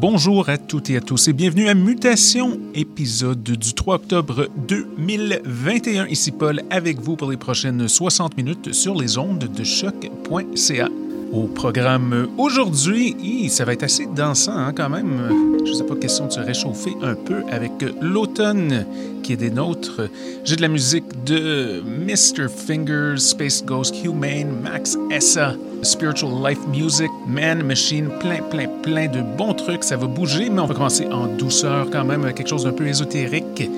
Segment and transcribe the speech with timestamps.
[0.00, 6.06] Bonjour à toutes et à tous et bienvenue à Mutation, épisode du 3 octobre 2021.
[6.06, 10.88] Ici Paul avec vous pour les prochaines 60 minutes sur les ondes de choc.ca.
[11.32, 15.58] Au programme aujourd'hui, ça va être assez dansant hein, quand même.
[15.64, 18.86] Je ne sais pas, question de se réchauffer un peu avec l'automne
[19.22, 20.08] qui est des nôtres.
[20.44, 22.48] J'ai de la musique de Mr.
[22.48, 29.20] Fingers, Space Ghost, Humane, Max Essa, Spiritual Life Music, Man Machine, plein, plein, plein de
[29.36, 29.84] bons trucs.
[29.84, 32.86] Ça va bouger, mais on va commencer en douceur quand même, quelque chose d'un peu
[32.86, 33.68] ésotérique.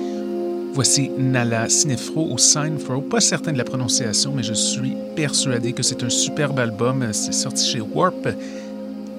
[0.73, 5.83] Voici Nala Sinefro ou Sinfro, pas certain de la prononciation, mais je suis persuadé que
[5.83, 7.05] c'est un superbe album.
[7.11, 8.29] C'est sorti chez Warp.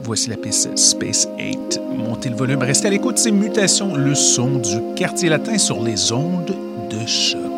[0.03, 1.81] Voici la piste Space 8.
[1.97, 6.11] Montez le volume, restez à l'écoute, c'est Mutation, le son du quartier latin sur les
[6.11, 6.57] ondes
[6.91, 7.52] de choc.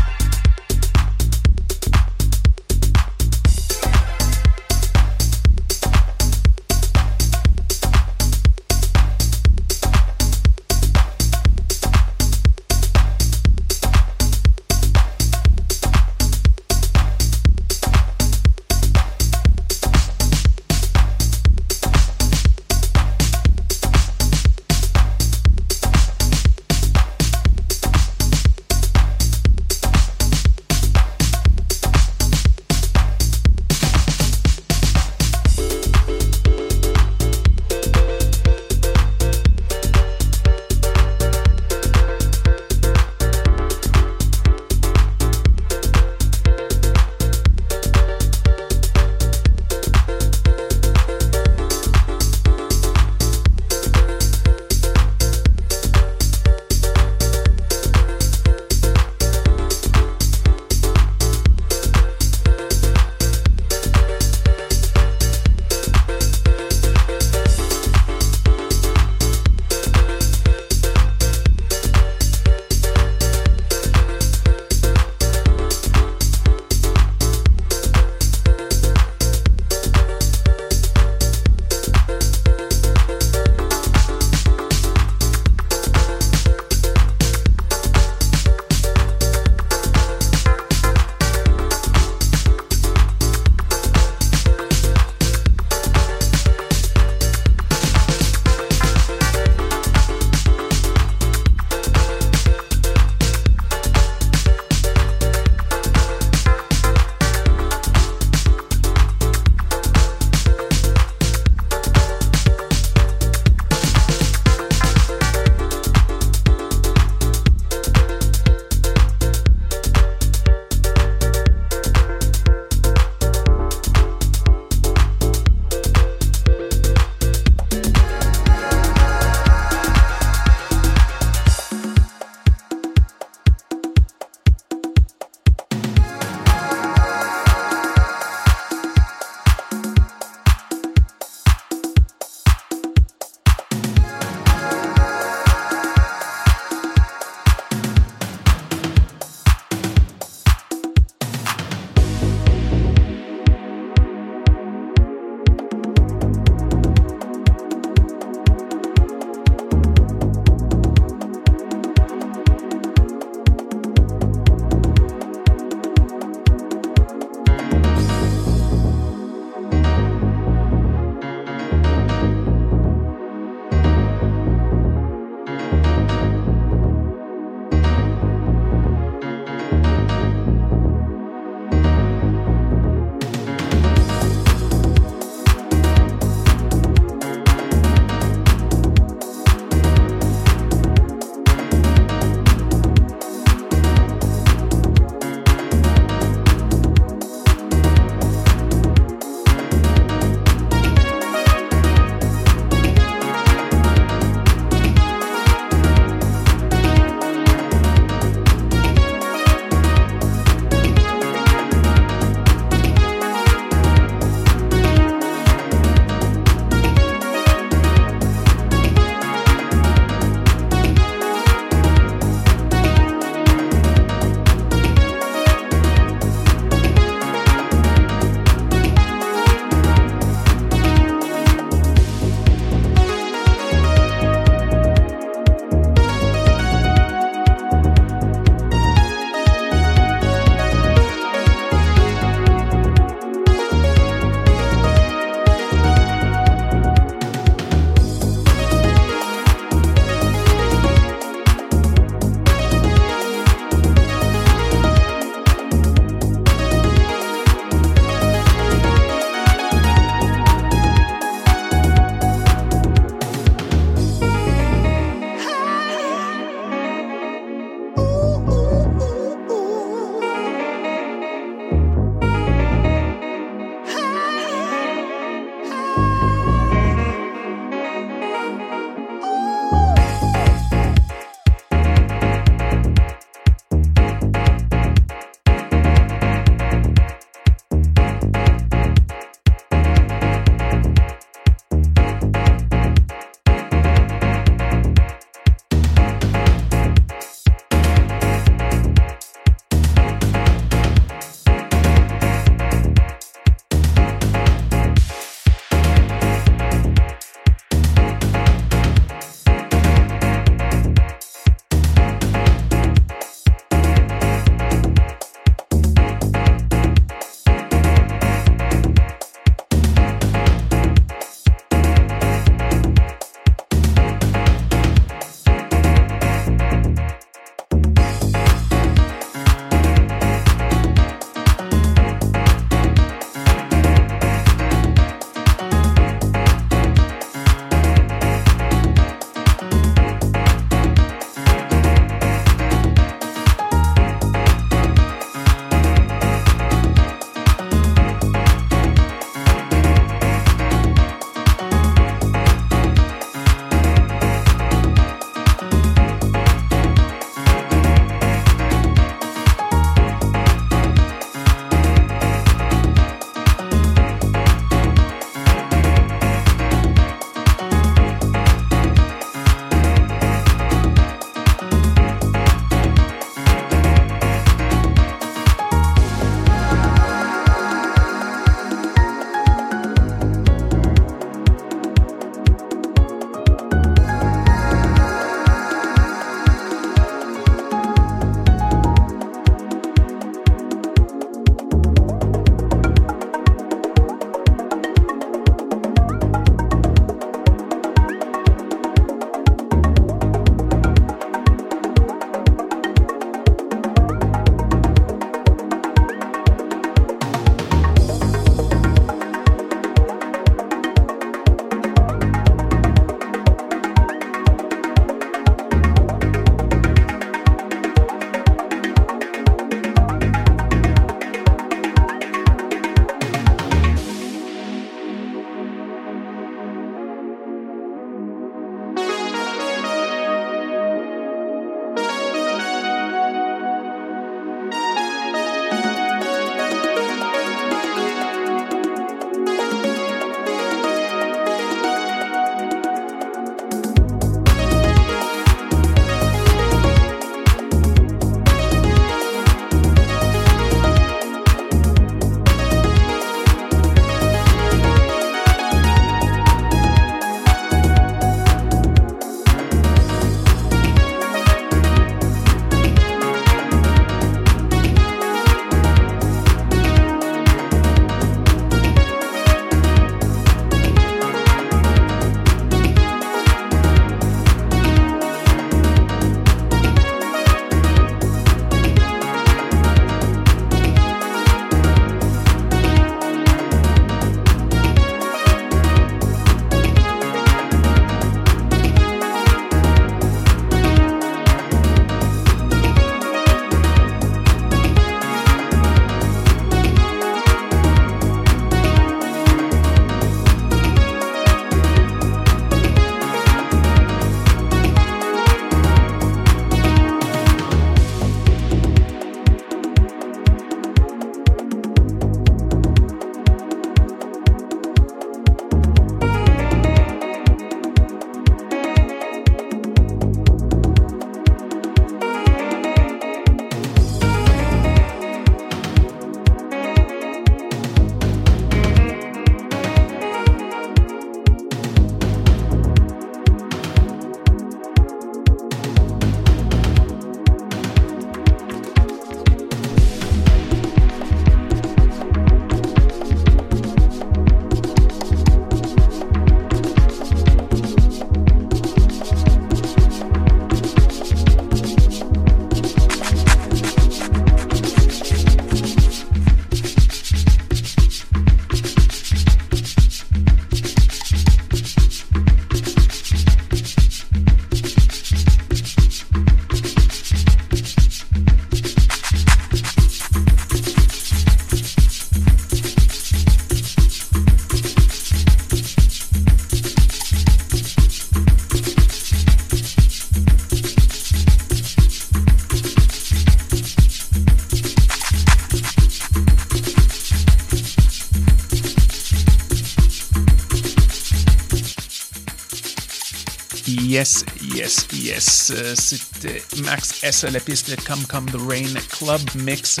[595.70, 597.44] Euh, C'était Max S.
[597.44, 600.00] La piste Come Come the Rain Club Mix.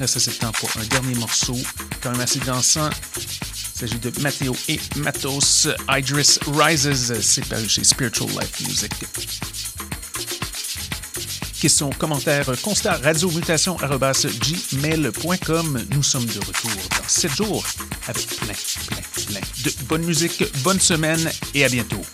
[0.00, 1.58] Là, ça temps pour un dernier morceau,
[2.02, 2.88] quand même assez dansant.
[3.16, 3.22] Il
[3.78, 5.68] s'agit de Matteo et Matos.
[5.88, 7.12] Idris Rises.
[7.20, 8.92] C'est paru chez Spiritual Life Music.
[11.60, 15.86] Questions, commentaires, constat, radiomutation.gmail.com.
[15.90, 17.64] Nous sommes de retour dans 7 jours
[18.08, 18.54] avec plein,
[18.88, 20.42] plein, plein de bonne musique.
[20.64, 22.04] Bonne semaine et à bientôt.